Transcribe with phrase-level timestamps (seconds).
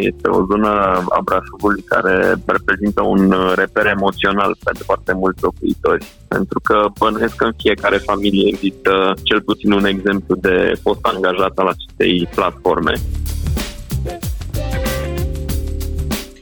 [0.00, 0.68] Este o zonă
[1.08, 7.44] a Brașovului care reprezintă un reper emoțional pentru foarte mulți locuitori, pentru că bănuiesc că
[7.44, 12.92] în fiecare familie există cel puțin un exemplu de fost angajat al acestei platforme.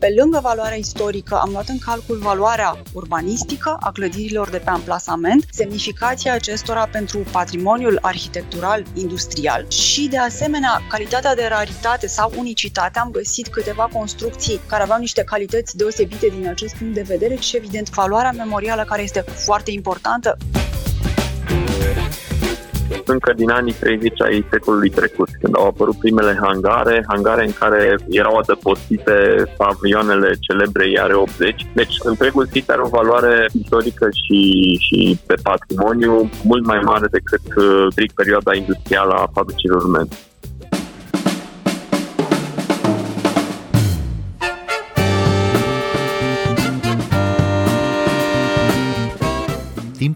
[0.06, 5.44] Pe lângă valoarea istorică, am luat în calcul valoarea urbanistică a clădirilor de pe amplasament,
[5.50, 12.98] semnificația acestora pentru patrimoniul arhitectural industrial și, de asemenea, calitatea de raritate sau unicitate.
[12.98, 17.56] Am găsit câteva construcții care aveau niște calități deosebite din acest punct de vedere și,
[17.56, 20.36] evident, valoarea memorială care este foarte importantă
[23.04, 27.98] încă din anii 30 ai secolului trecut, când au apărut primele hangare, hangare în care
[28.08, 31.66] erau adăpostite avioanele celebre Iare 80.
[31.74, 34.40] Deci întregul sit are o valoare istorică și,
[34.80, 40.16] și pe patrimoniu mult mai mare decât uh, strict perioada industrială a fabricilor urmente.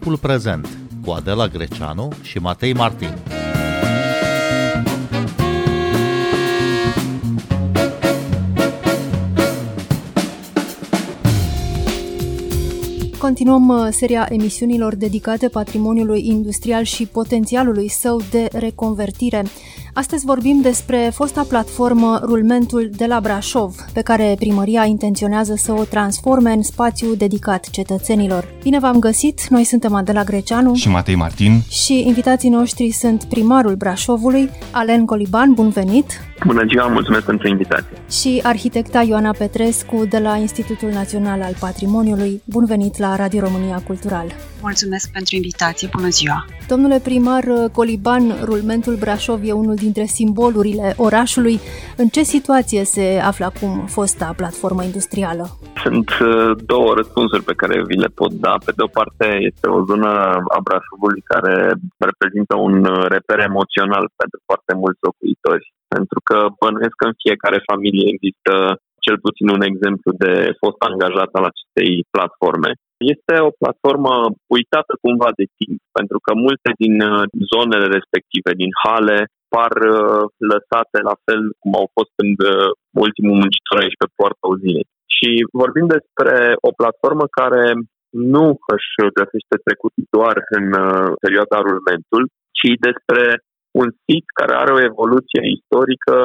[0.01, 0.67] Timpul prezent
[1.05, 3.17] cu Adela Greceanu și Matei Martin.
[13.17, 19.43] Continuăm uh, seria emisiunilor dedicate patrimoniului industrial și potențialului său de reconvertire.
[19.93, 25.83] Astăzi vorbim despre fosta platformă Rulmentul de la Brașov, pe care primăria intenționează să o
[25.83, 28.53] transforme în spațiu dedicat cetățenilor.
[28.63, 33.75] Bine v-am găsit, noi suntem Adela Greceanu și Matei Martin și invitații noștri sunt primarul
[33.75, 36.30] Brașovului, Alen Coliban, bun venit!
[36.45, 37.97] Bună ziua, mulțumesc pentru invitație!
[38.09, 43.79] Și arhitecta Ioana Petrescu de la Institutul Național al Patrimoniului, bun venit la Radio România
[43.87, 44.27] Cultural!
[44.61, 46.45] Mulțumesc pentru invitație, bună ziua!
[46.67, 51.59] Domnule primar Coliban, rulmentul Brașov e unul dintre simbolurile orașului.
[51.97, 55.43] În ce situație se află acum fosta platformă industrială?
[55.83, 58.53] Sunt uh, două răspunsuri pe care vi le pot da.
[58.65, 60.09] Pe de o parte, este o zonă
[60.55, 61.55] a Brașovului care
[62.09, 62.75] reprezintă un
[63.15, 65.65] reper emoțional pentru foarte mulți locuitori.
[65.95, 68.53] Pentru că bănuiesc că în fiecare familie există
[69.05, 72.71] cel puțin un exemplu de fost angajat al acestei platforme.
[73.13, 74.13] Este o platformă
[74.55, 79.17] uitată cumva de timp, pentru că multe din uh, zonele respective, din hale,
[79.53, 80.21] par uh,
[80.51, 82.69] lăsate la fel cum au fost când uh,
[83.05, 84.87] ultimul muncitor aici pe poarta uzinei.
[85.15, 85.29] Și
[85.61, 86.37] vorbim despre
[86.67, 87.63] o platformă care
[88.33, 90.65] nu își găsește trecut doar în
[91.23, 92.23] perioada rulmentul,
[92.57, 93.23] ci despre
[93.81, 96.17] un sit care are o evoluție istorică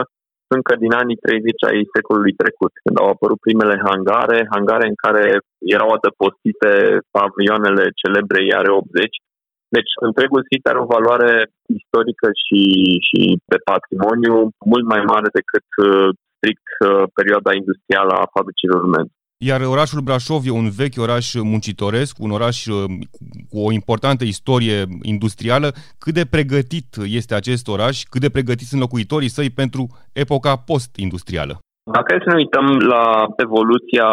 [0.57, 5.25] încă din anii 30 ai secolului trecut, când au apărut primele hangare, hangare în care
[5.75, 6.71] erau adăpostite
[7.27, 9.15] avioanele celebre Iare 80.
[9.77, 11.33] Deci întregul sit are o valoare
[11.79, 12.63] istorică și,
[13.09, 13.21] și
[13.51, 14.35] pe patrimoniu
[14.73, 19.15] mult mai mare decât uh, strict uh, perioada industrială a fabricilor urmente.
[19.39, 22.85] Iar orașul Brașov e un vechi oraș muncitoresc, un oraș uh,
[23.51, 24.79] cu o importantă istorie
[25.15, 25.69] industrială.
[26.03, 26.89] Cât de pregătit
[27.19, 29.83] este acest oraș, cât de pregătiți sunt locuitorii săi pentru
[30.25, 31.55] epoca post-industrială?
[31.97, 33.05] Dacă să ne uităm la
[33.47, 34.09] evoluția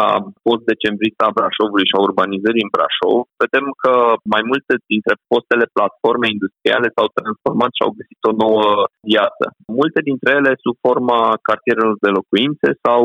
[0.46, 3.94] post-decembristă a Brașovului și a urbanizării în Brașov, vedem că
[4.34, 8.66] mai multe dintre fostele platforme industriale s-au transformat și au găsit o nouă
[9.12, 9.44] viață.
[9.80, 13.00] Multe dintre ele sub forma cartierelor de locuințe sau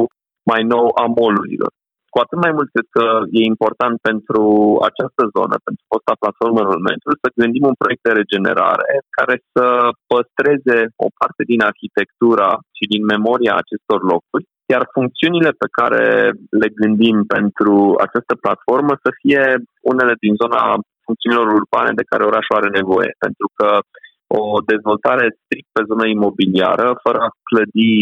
[0.52, 1.72] mai nou a molurilor.
[2.14, 3.06] Cu atât mai mult cred că
[3.40, 4.44] e important pentru
[4.90, 9.66] această zonă, pentru fosta platformă Rulmentul, să gândim un proiect de regenerare care să
[10.12, 16.06] păstreze o parte din arhitectura și din memoria acestor locuri, iar funcțiunile pe care
[16.62, 17.74] le gândim pentru
[18.06, 19.44] această platformă să fie
[19.92, 20.62] unele din zona
[21.06, 23.70] funcțiunilor urbane de care orașul are nevoie, pentru că
[24.40, 24.42] o
[24.72, 27.94] dezvoltare strict pe zona imobiliară, fără a clădi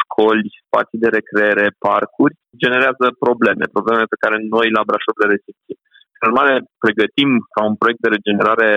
[0.00, 5.78] școli, spații de recreere, parcuri, generează probleme, probleme pe care noi la Brașov le resimțim.
[6.20, 6.54] În urmare,
[6.84, 8.70] pregătim ca un proiect de regenerare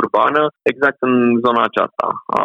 [0.00, 0.42] urbană
[0.72, 1.14] exact în
[1.44, 2.06] zona aceasta
[2.40, 2.44] a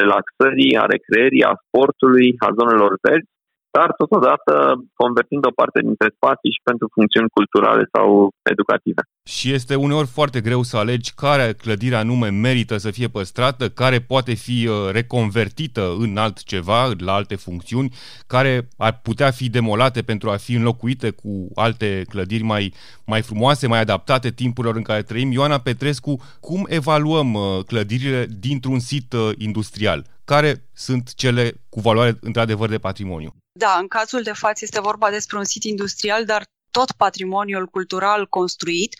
[0.00, 3.32] relaxării, a recreerii, a sportului, a zonelor verzi,
[3.76, 4.54] dar totodată
[4.94, 9.02] convertind o parte dintre spații și pentru funcțiuni culturale sau educative.
[9.24, 13.98] Și este uneori foarte greu să alegi care clădire anume merită să fie păstrată, care
[14.00, 17.94] poate fi uh, reconvertită în altceva, la alte funcțiuni,
[18.26, 22.72] care ar putea fi demolate pentru a fi înlocuite cu alte clădiri mai,
[23.06, 25.32] mai frumoase, mai adaptate timpurilor în care trăim.
[25.32, 30.04] Ioana Petrescu, cum evaluăm uh, clădirile dintr-un sit uh, industrial?
[30.24, 33.39] Care sunt cele cu valoare într-adevăr de patrimoniu?
[33.52, 38.26] Da, în cazul de față este vorba despre un sit industrial, dar tot patrimoniul cultural
[38.26, 38.94] construit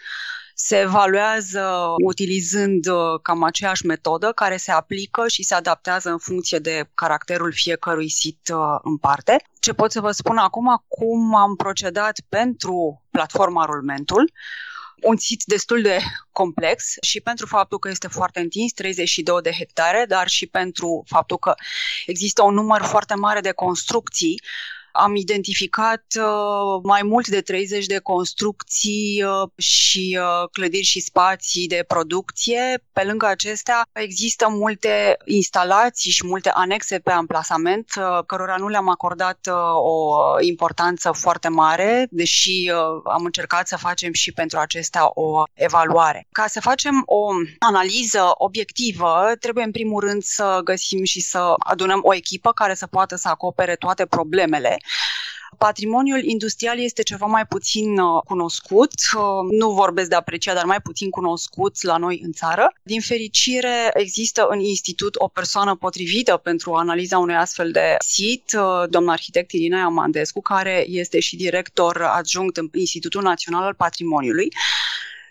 [0.55, 6.59] se evaluează utilizând uh, cam aceeași metodă care se aplică și se adaptează în funcție
[6.59, 9.45] de caracterul fiecărui sit uh, în parte.
[9.61, 14.33] Ce pot să vă spun acum, cum am procedat pentru platforma Rulmentul,
[15.03, 15.99] un sit destul de
[16.33, 21.39] complex și pentru faptul că este foarte întins, 32 de hectare, dar și pentru faptul
[21.39, 21.55] că
[22.07, 24.41] există un număr foarte mare de construcții
[24.93, 31.69] am identificat uh, mai mult de 30 de construcții uh, și uh, clădiri și spații
[31.69, 32.83] de producție.
[32.93, 37.93] Pe lângă acestea există multe instalații și multe anexe pe amplasament,
[38.27, 42.71] cărora nu le-am acordat o importanță foarte mare, deși
[43.05, 46.27] am încercat să facem și pentru acestea o evaluare.
[46.33, 47.29] Ca să facem o
[47.59, 52.87] analiză obiectivă, trebuie în primul rând să găsim și să adunăm o echipă care să
[52.87, 54.80] poată să acopere toate problemele
[55.59, 59.23] Patrimoniul industrial este ceva mai puțin uh, cunoscut, uh,
[59.59, 62.73] nu vorbesc de apreciat, dar mai puțin cunoscut la noi în țară.
[62.83, 68.89] Din fericire, există în institut o persoană potrivită pentru analiza unui astfel de sit, uh,
[68.89, 74.49] domnul arhitect Irina Amandescu, care este și director adjunct în Institutul Național al Patrimoniului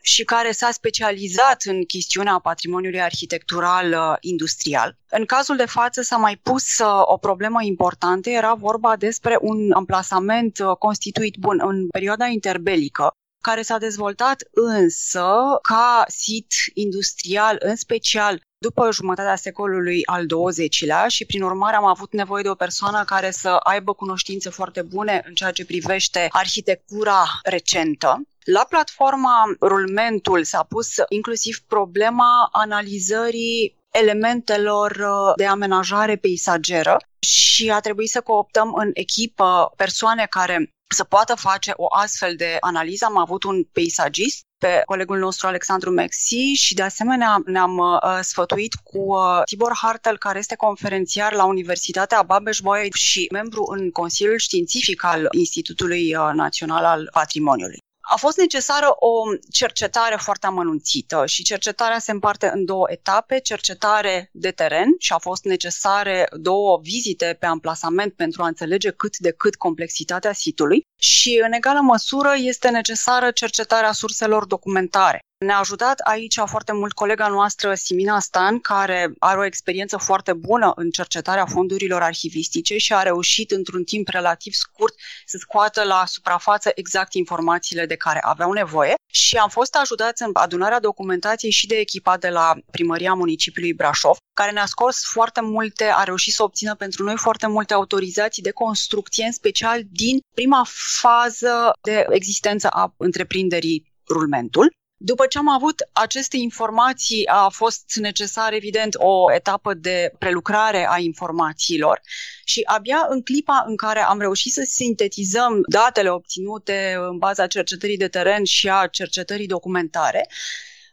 [0.01, 4.97] și care s-a specializat în chestiunea patrimoniului arhitectural uh, industrial.
[5.09, 9.71] În cazul de față s-a mai pus uh, o problemă importantă, era vorba despre un
[9.71, 13.11] amplasament uh, constituit bun în perioada interbelică,
[13.41, 15.27] care s-a dezvoltat însă
[15.61, 22.13] ca sit industrial, în special după jumătatea secolului al XX-lea și prin urmare am avut
[22.13, 27.23] nevoie de o persoană care să aibă cunoștințe foarte bune în ceea ce privește arhitectura
[27.43, 28.21] recentă.
[28.51, 37.79] La platforma Rulmentul s-a pus inclusiv problema analizării elementelor uh, de amenajare peisageră și a
[37.79, 43.05] trebuit să cooptăm în echipă persoane care să poată face o astfel de analiză.
[43.05, 48.73] Am avut un peisagist pe colegul nostru Alexandru Mexi și de asemenea ne-am uh, sfătuit
[48.73, 55.03] cu uh, Tibor Hartel, care este conferențiar la Universitatea Babeș-Bolyai și membru în Consiliul Științific
[55.03, 57.79] al Institutului uh, Național al Patrimoniului.
[58.11, 59.11] A fost necesară o
[59.51, 65.17] cercetare foarte amănunțită și cercetarea se împarte în două etape, cercetare de teren și a
[65.17, 71.41] fost necesare două vizite pe amplasament pentru a înțelege cât de cât complexitatea sitului și
[71.45, 75.19] în egală măsură este necesară cercetarea surselor documentare.
[75.45, 80.71] Ne-a ajutat aici foarte mult colega noastră Simina Stan, care are o experiență foarte bună
[80.75, 84.93] în cercetarea fondurilor arhivistice și a reușit într-un timp relativ scurt
[85.25, 90.29] să scoată la suprafață exact informațiile de care aveau nevoie și am fost ajutați în
[90.33, 95.83] adunarea documentației și de echipa de la Primăria Municipiului Brașov, care ne-a scos foarte multe,
[95.83, 100.65] a reușit să obțină pentru noi foarte multe autorizații de construcție, în special din prima
[101.01, 104.77] fază de existență a întreprinderii rulmentul.
[105.01, 110.97] După ce am avut aceste informații, a fost necesar, evident, o etapă de prelucrare a
[110.97, 112.01] informațiilor
[112.43, 117.97] și abia în clipa în care am reușit să sintetizăm datele obținute în baza cercetării
[117.97, 120.29] de teren și a cercetării documentare,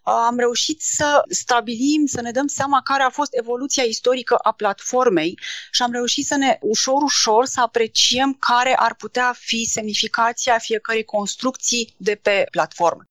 [0.03, 5.39] am reușit să stabilim, să ne dăm seama care a fost evoluția istorică a platformei
[5.71, 11.05] și am reușit să ne ușor, ușor să apreciem care ar putea fi semnificația fiecărei
[11.05, 13.07] construcții de pe platformă.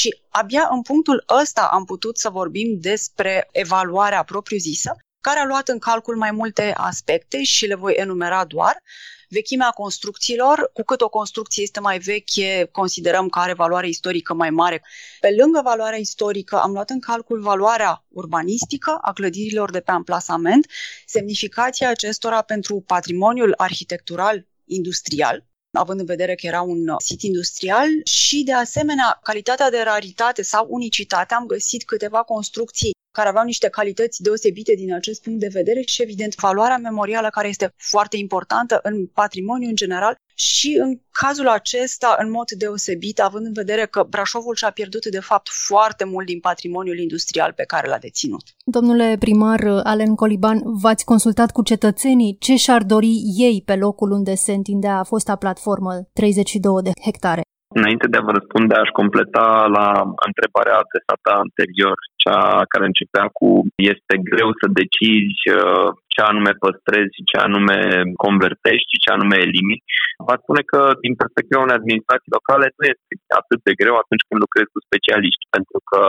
[0.00, 5.68] Și abia în punctul ăsta am putut să vorbim despre evaluarea propriu-zisă, care a luat
[5.68, 8.82] în calcul mai multe aspecte și le voi enumera doar.
[9.28, 14.50] Vechimea construcțiilor, cu cât o construcție este mai veche, considerăm că are valoare istorică mai
[14.50, 14.82] mare.
[15.20, 20.66] Pe lângă valoarea istorică, am luat în calcul valoarea urbanistică a clădirilor de pe amplasament,
[21.06, 28.42] semnificația acestora pentru patrimoniul arhitectural industrial, având în vedere că era un sit industrial și,
[28.42, 31.34] de asemenea, calitatea de raritate sau unicitate.
[31.34, 36.02] Am găsit câteva construcții care aveau niște calități deosebite din acest punct de vedere și,
[36.02, 42.16] evident, valoarea memorială care este foarte importantă în patrimoniu în general și în cazul acesta,
[42.18, 46.40] în mod deosebit, având în vedere că Brașovul și-a pierdut, de fapt, foarte mult din
[46.40, 48.42] patrimoniul industrial pe care l-a deținut.
[48.64, 54.34] Domnule primar Alen Coliban, v-ați consultat cu cetățenii ce și-ar dori ei pe locul unde
[54.34, 57.42] se întindea fosta platformă 32 de hectare?
[57.78, 59.46] Înainte de a vă răspunde, aș completa
[59.78, 59.88] la
[60.28, 63.48] întrebarea adresată anterior, cea care începea cu
[63.92, 67.78] este greu să decizi uh, ce anume păstrezi, ce anume
[68.24, 69.84] convertești, ce anume elimini.
[70.28, 74.38] Vă spune că din perspectiva unei administrații locale nu este atât de greu atunci când
[74.40, 76.00] lucrezi cu specialiști, pentru că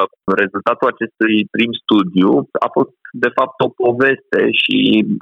[0.43, 2.29] rezultatul acestui prim studiu
[2.65, 2.93] a fost
[3.25, 4.77] de fapt o poveste și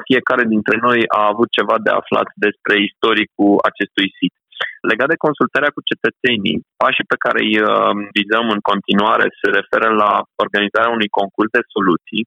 [0.08, 4.34] fiecare dintre noi a avut ceva de aflat despre istoricul acestui sit
[4.90, 9.90] Legat de consultarea cu cetățenii, pașii pe care îi uh, vizăm în continuare se referă
[10.04, 10.12] la
[10.44, 12.24] organizarea unui concurs de soluții.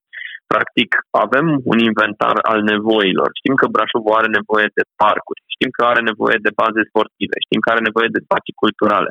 [0.51, 0.89] Practic,
[1.25, 3.29] avem un inventar al nevoilor.
[3.39, 7.59] Știm că Brașovul are nevoie de parcuri, știm că are nevoie de baze sportive, știm
[7.61, 9.09] că are nevoie de spații culturale.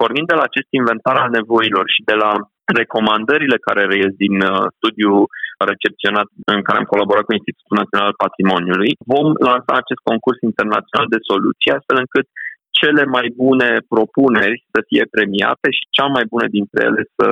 [0.00, 2.32] Pornind de la acest inventar al nevoilor și de la
[2.80, 5.22] recomandările care reies din uh, studiul
[5.70, 11.06] recepționat în care am colaborat cu Institutul Național al Patrimoniului, vom lansa acest concurs internațional
[11.14, 12.26] de soluții astfel încât
[12.80, 17.28] cele mai bune propuneri să fie premiate și cea mai bună dintre ele să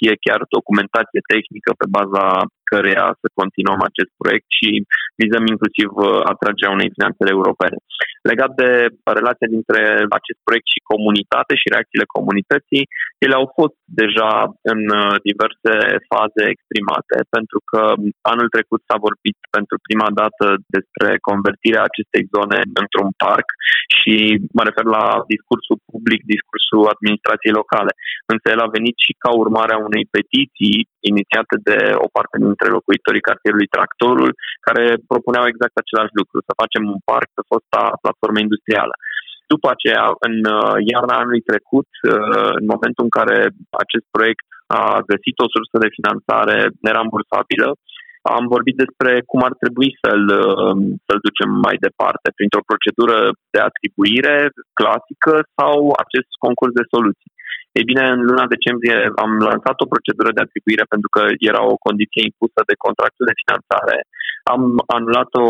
[0.00, 2.24] fie chiar documentație tehnică pe baza
[2.70, 4.68] căreia să continuăm acest proiect și
[5.22, 7.78] vizăm inclusiv uh, atragerea unei finanțele europene.
[8.30, 8.70] Legat de
[9.18, 9.80] relația dintre
[10.18, 12.84] acest proiect și comunitate și reacțiile comunității,
[13.24, 14.32] ele au fost deja
[14.72, 15.74] în uh, diverse
[16.12, 17.82] faze exprimate, pentru că
[18.32, 20.44] anul trecut s-a vorbit pentru prima dată
[20.76, 23.48] despre convertirea acestei zone într-un parc
[23.98, 24.14] și
[24.56, 27.92] mă refer la discursul public, discursul administrației locale.
[28.32, 30.76] Însă el a venit și ca urmare a unei petiții
[31.10, 34.30] inițiate de o parte dintre locuitorii cartierului Tractorul,
[34.66, 38.94] care propuneau exact același lucru, să facem un parc pe fosta platformă industrială.
[39.52, 43.36] După aceea, în uh, iarna anului trecut, uh, în momentul în care
[43.84, 44.46] acest proiect
[44.80, 47.68] a găsit o sursă de finanțare nerambursabilă,
[48.36, 50.74] am vorbit despre cum ar trebui să-l, uh,
[51.06, 53.18] să-l ducem mai departe, printr-o procedură
[53.54, 54.36] de atribuire
[54.78, 57.32] clasică sau acest concurs de soluții.
[57.78, 61.82] Ei bine, în luna decembrie am lansat o procedură de atribuire pentru că era o
[61.86, 63.96] condiție impusă de contractul de finanțare.
[64.52, 64.62] Am
[64.96, 65.44] anulat-o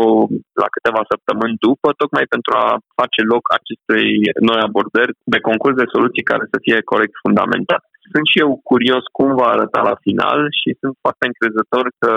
[0.61, 2.67] la câteva săptămâni după, tocmai pentru a
[2.99, 4.07] face loc acestei
[4.49, 7.83] noi abordări de concurs de soluții care să fie corect fundamentat.
[8.13, 12.11] Sunt și eu curios cum va arăta la final și sunt foarte încrezător că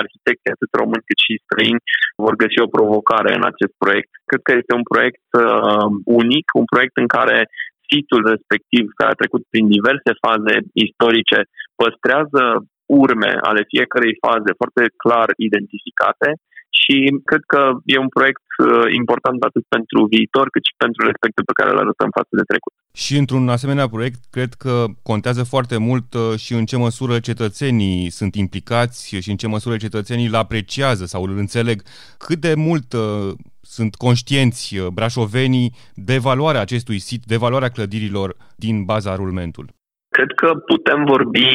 [0.00, 1.86] arhitecții atât români cât și străini
[2.24, 4.10] vor găsi o provocare în acest proiect.
[4.30, 5.88] Cred că este un proiect uh,
[6.22, 7.38] unic, un proiect în care
[7.90, 10.54] situl respectiv, care a trecut prin diverse faze
[10.86, 11.38] istorice,
[11.80, 12.44] păstrează
[13.02, 16.28] urme ale fiecărei faze foarte clar identificate
[16.80, 16.96] și
[17.30, 17.60] cred că
[17.94, 21.82] e un proiect uh, important atât pentru viitor cât și pentru respectul pe care îl
[21.84, 22.72] arătăm față de trecut.
[23.04, 24.74] Și într-un asemenea proiect, cred că
[25.10, 29.76] contează foarte mult uh, și în ce măsură cetățenii sunt implicați și în ce măsură
[29.76, 31.82] cetățenii îl apreciază sau îl înțeleg.
[32.26, 33.32] Cât de mult uh,
[33.76, 35.68] sunt conștienți uh, brașovenii
[36.08, 38.28] de valoarea acestui sit, de valoarea clădirilor
[38.64, 39.66] din baza rulmentul?
[40.16, 41.48] Cred că putem vorbi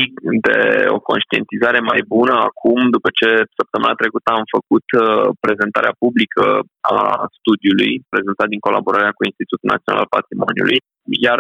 [0.48, 0.60] de
[0.98, 5.02] o conștientizare mai bună acum, după ce săptămâna trecută am făcut uh,
[5.46, 6.46] prezentarea publică
[6.98, 7.00] a
[7.38, 10.80] studiului, prezentat din colaborarea cu Institutul Național al Patrimoniului,
[11.28, 11.40] iar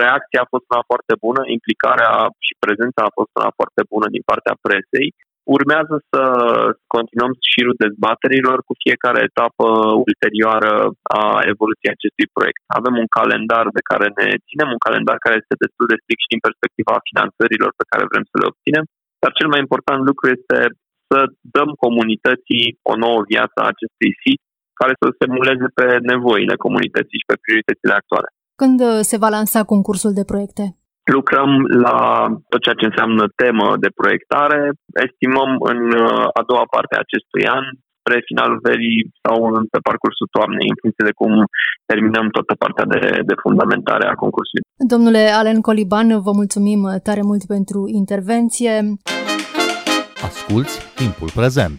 [0.00, 2.12] reacția a fost una foarte bună, implicarea
[2.46, 5.08] și prezența a fost una foarte bună din partea presei
[5.56, 6.22] Urmează să
[6.94, 9.66] continuăm șirul dezbaterilor cu fiecare etapă
[10.08, 10.72] ulterioară
[11.20, 12.60] a evoluției acestui proiect.
[12.78, 16.32] Avem un calendar de care ne ținem, un calendar care este destul de strict și
[16.32, 18.84] din perspectiva finanțărilor pe care vrem să le obținem,
[19.22, 20.58] dar cel mai important lucru este
[21.08, 21.18] să
[21.56, 24.40] dăm comunității o nouă viață a acestui sit
[24.80, 28.28] care să se muleze pe nevoile comunității și pe prioritățile actuale.
[28.60, 28.78] Când
[29.10, 30.64] se va lansa concursul de proiecte?
[31.04, 31.50] Lucrăm
[31.86, 31.96] la
[32.50, 34.60] tot ceea ce înseamnă temă de proiectare.
[35.06, 37.64] Estimăm în uh, a doua parte a acestui an,
[38.00, 39.36] spre finalul verii sau
[39.72, 41.32] pe parcursul toamnei, în funcție de cum
[41.90, 44.64] terminăm toată partea de, de fundamentare a concursului.
[44.94, 48.74] Domnule Alen Coliban, vă mulțumim tare mult pentru intervenție.
[50.28, 51.78] Asculți timpul prezent!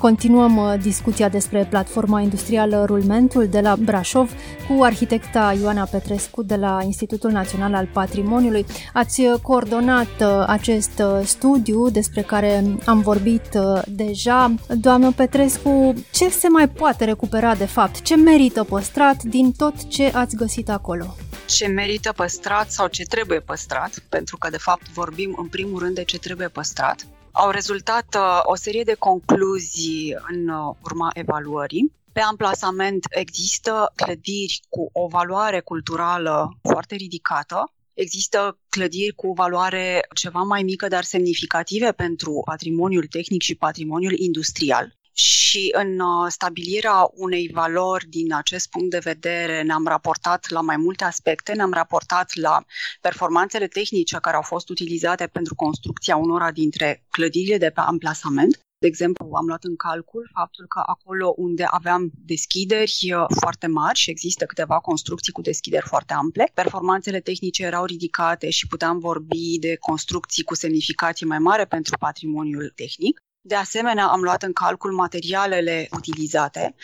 [0.00, 4.32] Continuăm uh, discuția despre platforma industrială Rulmentul de la Brașov
[4.68, 8.66] cu arhitecta Ioana Petrescu de la Institutul Național al Patrimoniului.
[8.92, 14.54] Ați uh, coordonat uh, acest studiu despre care am vorbit deja.
[14.68, 18.00] Doamnă Petrescu, ce se mai poate recupera de fapt?
[18.00, 21.14] Ce merită păstrat din tot ce ați găsit acolo?
[21.46, 25.94] ce merită păstrat sau ce trebuie păstrat, pentru că de fapt vorbim în primul rând
[25.94, 27.06] de ce trebuie păstrat.
[27.32, 31.92] Au rezultat uh, o serie de concluzii în uh, urma evaluării.
[32.12, 40.42] Pe amplasament există clădiri cu o valoare culturală foarte ridicată, Există clădiri cu valoare ceva
[40.42, 47.50] mai mică, dar semnificative pentru patrimoniul tehnic și patrimoniul industrial și în uh, stabilirea unei
[47.52, 52.64] valori din acest punct de vedere ne-am raportat la mai multe aspecte, ne-am raportat la
[53.00, 58.86] performanțele tehnice care au fost utilizate pentru construcția unora dintre clădirile de pe amplasament, De
[58.86, 64.10] exemplu, am luat în calcul faptul că acolo unde aveam deschideri uh, foarte mari și
[64.10, 69.76] există câteva construcții cu deschideri foarte ample, performanțele tehnice erau ridicate și puteam vorbi de
[69.76, 73.20] construcții cu semnificație mai mare pentru patrimoniul tehnic.
[73.42, 76.74] De asemenea, am luat în calcul materialele utilizate.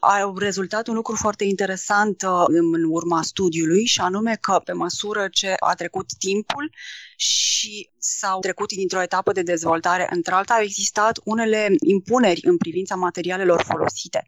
[0.00, 5.28] A rezultat un lucru foarte interesant uh, în urma studiului și anume că pe măsură
[5.28, 6.72] ce a trecut timpul
[7.16, 13.62] și s-au trecut dintr-o etapă de dezvoltare într-alta, au existat unele impuneri în privința materialelor
[13.62, 14.26] folosite.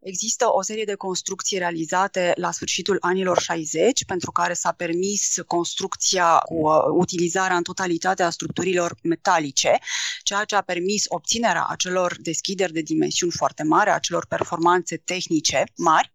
[0.00, 6.38] Există o serie de construcții realizate la sfârșitul anilor 60 pentru care s-a permis construcția
[6.38, 9.78] cu uh, utilizarea în totalitate a structurilor metalice,
[10.22, 16.12] ceea ce a permis obținerea acelor deschideri de dimensiuni foarte mari, acelor performanțe tehnice mari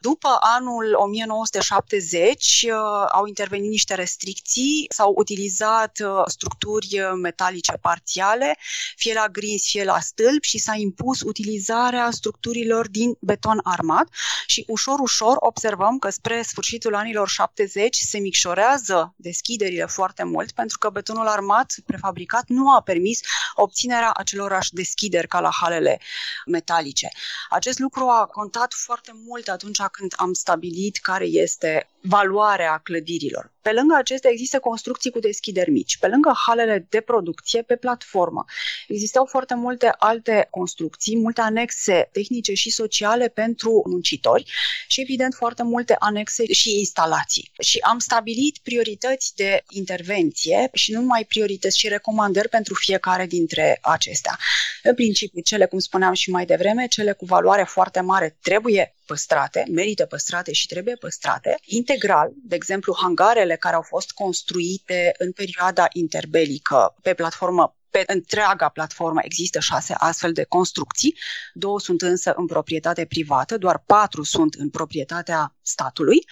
[0.00, 2.72] după anul 1970 uh,
[3.12, 8.56] au intervenit niște restricții, s-au utilizat uh, structuri metalice parțiale,
[8.96, 14.08] fie la grinzi, fie la stâlp și s-a impus utilizarea structurilor din beton armat
[14.46, 20.78] și ușor, ușor observăm că spre sfârșitul anilor 70 se micșorează deschiderile foarte mult pentru
[20.78, 23.20] că betonul armat prefabricat nu a permis
[23.54, 26.00] obținerea acelorași deschideri ca la halele
[26.46, 27.08] metalice.
[27.48, 33.52] Acest lucru a contat foarte mult atunci când am stabilit care este valoarea clădirilor.
[33.62, 35.98] Pe lângă acestea există construcții cu deschideri mici.
[35.98, 38.44] Pe lângă halele de producție, pe platformă,
[38.88, 44.50] existau foarte multe alte construcții, multe anexe tehnice și sociale pentru muncitori
[44.86, 47.50] și, evident, foarte multe anexe și instalații.
[47.58, 53.78] Și am stabilit priorități de intervenție și nu numai priorități și recomandări pentru fiecare dintre
[53.82, 54.38] acestea.
[54.82, 59.64] În principiu, cele, cum spuneam și mai devreme, cele cu valoare foarte mare trebuie păstrate,
[59.70, 61.58] merită păstrate și trebuie păstrate.
[61.64, 68.68] Integral, de exemplu, hangarele care au fost construite în perioada interbelică pe platformă pe întreaga
[68.68, 71.18] platformă există șase astfel de construcții,
[71.54, 76.24] două sunt însă în proprietate privată, doar patru sunt în proprietatea statului.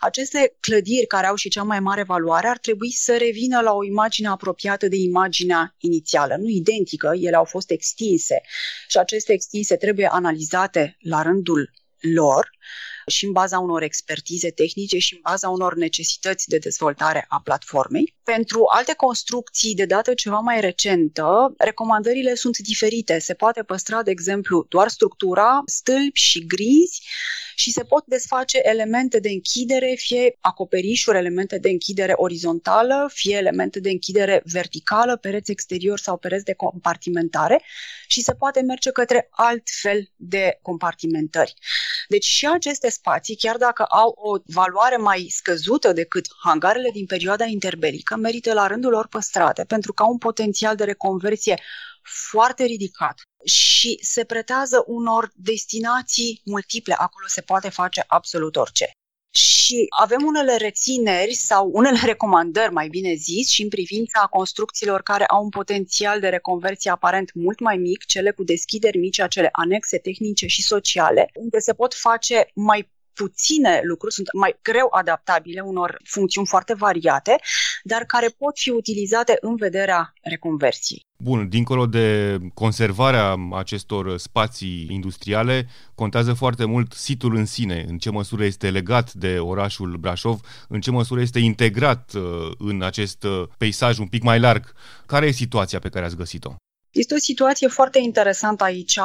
[0.00, 3.84] Aceste clădiri care au și cea mai mare valoare ar trebui să revină la o
[3.84, 8.40] imagine apropiată de imaginea inițială, nu identică, ele au fost extinse
[8.88, 11.70] și aceste extinse trebuie analizate la rândul
[12.00, 12.50] lor
[13.06, 18.16] și în baza unor expertize tehnice și în baza unor necesități de dezvoltare a platformei.
[18.34, 23.18] Pentru alte construcții de dată ceva mai recentă, recomandările sunt diferite.
[23.18, 27.02] Se poate păstra, de exemplu, doar structura, stâlpi și grinzi
[27.54, 33.80] și se pot desface elemente de închidere, fie acoperișuri, elemente de închidere orizontală, fie elemente
[33.80, 37.62] de închidere verticală, pereți exterior sau pereți de compartimentare
[38.06, 41.54] și se poate merge către alt fel de compartimentări.
[42.08, 47.44] Deci și aceste spații, chiar dacă au o valoare mai scăzută decât hangarele din perioada
[47.44, 51.60] interbelică, merită la rândul lor păstrate pentru că au un potențial de reconversie
[52.30, 56.94] foarte ridicat și se pretează unor destinații multiple.
[56.94, 58.90] Acolo se poate face absolut orice.
[59.30, 65.26] Și avem unele rețineri sau unele recomandări, mai bine zis, și în privința construcțiilor care
[65.26, 69.98] au un potențial de reconversie aparent mult mai mic, cele cu deschideri mici, acele anexe
[69.98, 75.98] tehnice și sociale, unde se pot face mai puține lucruri, sunt mai greu adaptabile unor
[76.04, 77.36] funcțiuni foarte variate,
[77.82, 81.06] dar care pot fi utilizate în vederea reconversiei.
[81.22, 88.10] Bun, dincolo de conservarea acestor spații industriale, contează foarte mult situl în sine, în ce
[88.10, 92.22] măsură este legat de orașul Brașov, în ce măsură este integrat uh,
[92.58, 94.72] în acest uh, peisaj un pic mai larg.
[95.06, 96.54] Care e situația pe care ați găsit-o?
[96.90, 98.98] Este o situație foarte interesantă aici.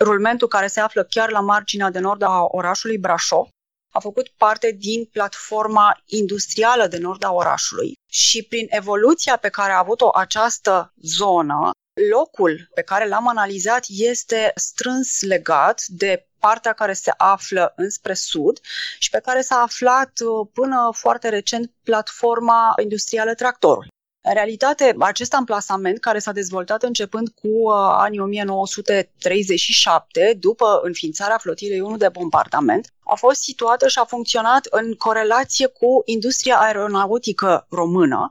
[0.00, 3.48] Rulmentul care se află chiar la marginea de nord a orașului Brașov
[3.92, 9.72] a făcut parte din platforma industrială de nord a orașului și prin evoluția pe care
[9.72, 11.70] a avut-o această zonă,
[12.10, 18.60] locul pe care l-am analizat este strâns legat de partea care se află înspre sud
[18.98, 23.86] și pe care s-a aflat uh, până foarte recent platforma industrială Tractorul.
[24.20, 31.80] În realitate, acest amplasament, care s-a dezvoltat începând cu uh, anii 1937, după înființarea flotilei
[31.80, 38.28] 1 de bombardament, a fost situată și a funcționat în corelație cu industria aeronautică română,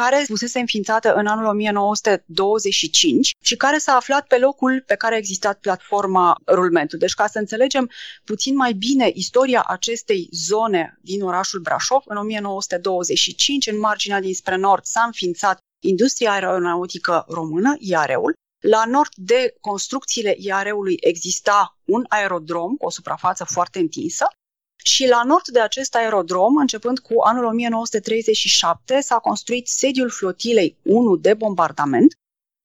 [0.00, 5.18] care fusese înființată în anul 1925 și care s-a aflat pe locul pe care a
[5.18, 6.98] existat platforma rulmentul.
[6.98, 7.90] Deci ca să înțelegem
[8.24, 14.84] puțin mai bine istoria acestei zone din orașul Brașov, în 1925, în marginea dinspre nord,
[14.84, 18.32] s-a înființat industria aeronautică română, IAREul,
[18.64, 24.26] la nord de construcțiile IAREului exista un aerodrom cu o suprafață foarte întinsă
[24.86, 31.16] și la nord de acest aerodrom, începând cu anul 1937, s-a construit sediul flotilei 1
[31.16, 32.12] de bombardament,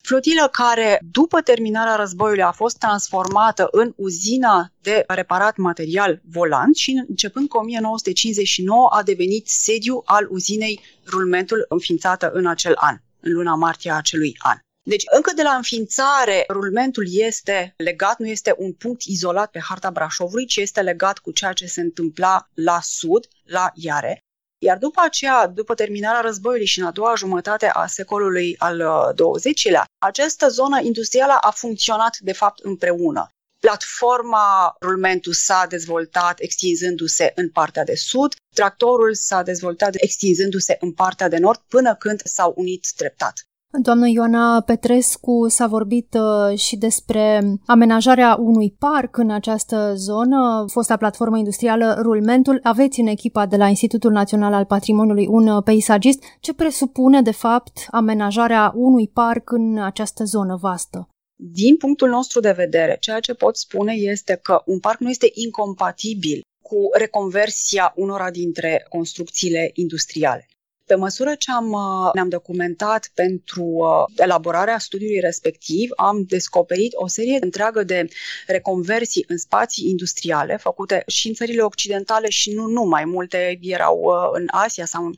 [0.02, 7.04] flotilă care, după terminarea războiului, a fost transformată în uzina de reparat material volant și
[7.08, 13.56] începând cu 1959 a devenit sediu al uzinei Rulmentul înființată în acel an, în luna
[13.56, 14.58] martie a acelui an.
[14.94, 19.92] Deci, încă de la înființare, rulmentul este legat, nu este un punct izolat pe harta
[19.92, 24.20] Brașovului, ci este legat cu ceea ce se întâmpla la sud, la Iare.
[24.66, 28.78] Iar după aceea, după terminarea războiului și în a doua jumătate a secolului al
[29.16, 33.30] XX-lea, uh, această zonă industrială a funcționat de fapt împreună.
[33.60, 41.28] Platforma rulmentul s-a dezvoltat extinzându-se în partea de sud, tractorul s-a dezvoltat extinzându-se în partea
[41.28, 43.46] de nord până când s-au unit treptat.
[43.80, 50.98] Doamna Ioana Petrescu s-a vorbit uh, și despre amenajarea unui parc în această zonă, fosta
[50.98, 52.60] platformă industrială Rulmentul.
[52.64, 56.24] Aveți în echipa de la Institutul Național al Patrimoniului un uh, peisagist.
[56.40, 61.10] Ce presupune, de fapt, amenajarea unui parc în această zonă vastă?
[61.36, 65.30] Din punctul nostru de vedere, ceea ce pot spune este că un parc nu este
[65.34, 70.46] incompatibil cu reconversia unora dintre construcțiile industriale.
[70.92, 77.08] Pe măsură ce am, uh, ne-am documentat pentru uh, elaborarea studiului respectiv, am descoperit o
[77.08, 78.08] serie întreagă de
[78.48, 84.30] reconversii în spații industriale făcute și în țările occidentale și nu numai, multe erau uh,
[84.32, 85.14] în Asia sau în,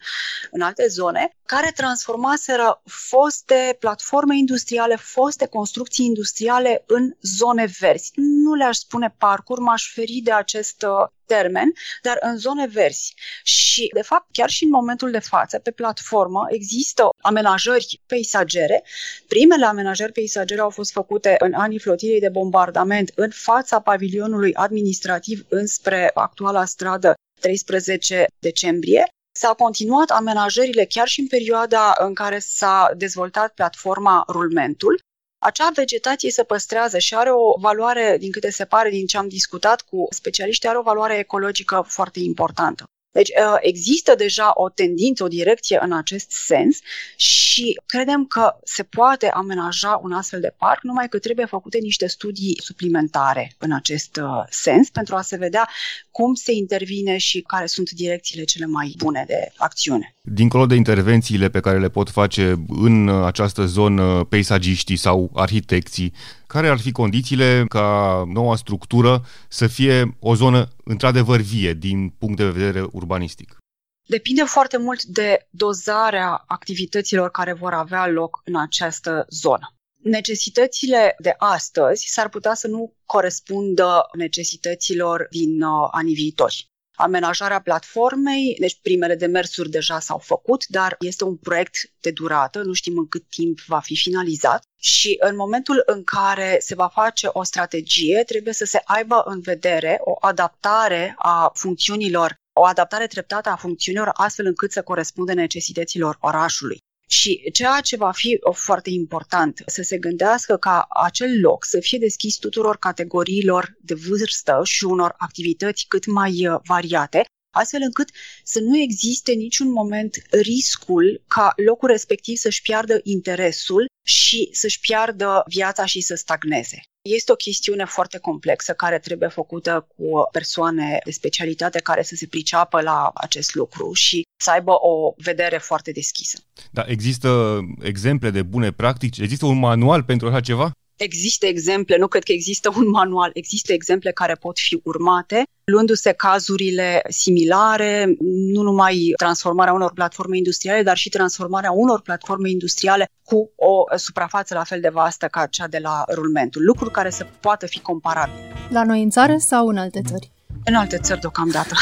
[0.51, 8.11] în alte zone, care transformaseră foste platforme industriale, foste construcții industriale în zone verzi.
[8.15, 10.85] Nu le-aș spune parcuri, m-aș feri de acest
[11.35, 13.13] termen, dar în zone verzi.
[13.43, 18.83] Și, de fapt, chiar și în momentul de față, pe platformă, există amenajări peisagere.
[19.27, 25.45] Primele amenajări peisagere au fost făcute în anii flotilei de bombardament în fața pavilionului administrativ
[25.49, 29.03] înspre actuala stradă 13 decembrie.
[29.35, 34.99] S-au continuat amenajările chiar și în perioada în care s-a dezvoltat platforma Rulmentul
[35.43, 39.27] acea vegetație se păstrează și are o valoare, din câte se pare, din ce am
[39.27, 42.83] discutat cu specialiști, are o valoare ecologică foarte importantă.
[43.13, 46.79] Deci uh, există deja o tendință, o direcție în acest sens
[47.15, 52.07] și credem că se poate amenaja un astfel de parc, numai că trebuie făcute niște
[52.07, 55.69] studii suplimentare în acest uh, sens pentru a se vedea
[56.17, 60.15] cum se intervine și care sunt direcțiile cele mai bune de acțiune.
[60.21, 66.13] Dincolo de intervențiile pe care le pot face în această zonă peisagiștii sau arhitecții,
[66.47, 67.87] care ar fi condițiile ca
[68.33, 73.57] noua structură să fie o zonă într-adevăr vie din punct de vedere urbanistic?
[74.05, 79.73] Depinde foarte mult de dozarea activităților care vor avea loc în această zonă.
[80.03, 88.55] Necesitățile de astăzi s-ar putea să nu corespundă necesităților din uh, anii viitori amenajarea platformei,
[88.59, 93.07] deci primele demersuri deja s-au făcut, dar este un proiect de durată, nu știm în
[93.07, 98.23] cât timp va fi finalizat și în momentul în care se va face o strategie,
[98.25, 104.09] trebuie să se aibă în vedere o adaptare a funcțiunilor o adaptare treptată a funcțiunilor
[104.13, 106.77] astfel încât să corespundă necesităților orașului.
[107.19, 111.97] Și ceea ce va fi foarte important, să se gândească ca acel loc să fie
[111.97, 118.09] deschis tuturor categoriilor de vârstă și unor activități cât mai uh, variate, astfel încât
[118.43, 125.43] să nu existe niciun moment riscul ca locul respectiv să-și piardă interesul și să-și piardă
[125.47, 126.81] viața și să stagneze.
[127.09, 132.27] Este o chestiune foarte complexă care trebuie făcută cu persoane de specialitate care să se
[132.27, 136.37] priceapă la acest lucru și să aibă o vedere foarte deschisă.
[136.71, 139.17] Da, există exemple de bune practici?
[139.17, 140.71] Există un manual pentru așa ceva?
[141.03, 146.11] Există exemple, nu cred că există un manual, există exemple care pot fi urmate, luându-se
[146.11, 148.15] cazurile similare,
[148.53, 154.53] nu numai transformarea unor platforme industriale, dar și transformarea unor platforme industriale cu o suprafață
[154.53, 158.51] la fel de vastă ca cea de la rulmentul, lucruri care să poată fi comparabile.
[158.69, 160.31] La noi în țară sau în alte țări?
[160.65, 161.75] În alte țări deocamdată.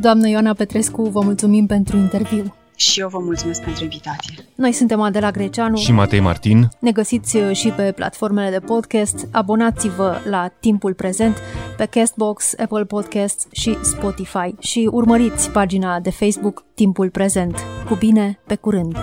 [0.00, 2.54] Doamnă Ioana Petrescu, vă mulțumim pentru interviu.
[2.76, 4.34] Și eu vă mulțumesc pentru invitație.
[4.54, 6.68] Noi suntem Adela Greceanu și Matei Martin.
[6.78, 9.28] Ne găsiți uh, și pe platformele de podcast.
[9.30, 11.36] Abonați-vă la Timpul Prezent
[11.76, 17.58] pe Castbox, Apple Podcasts și Spotify și urmăriți pagina de Facebook Timpul Prezent.
[17.88, 18.98] Cu bine, pe curând!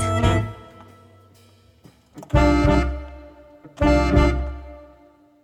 [3.77, 4.20] thank you